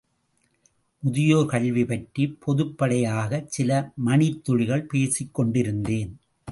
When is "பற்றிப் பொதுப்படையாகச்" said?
1.85-3.45